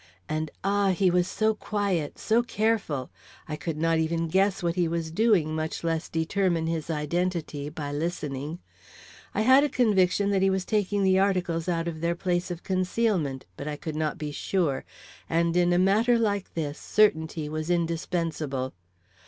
[0.27, 3.11] and ah, he was so quiet, so careful!
[3.47, 7.91] I could not even guess what he was doing, much less determine his identity, by
[7.91, 8.57] listening.
[9.35, 12.63] I had a conviction that he was taking the articles out of their place of
[12.63, 14.85] concealment, but I could not be sure;
[15.29, 18.73] and in a matter like this, certainty was indispensable.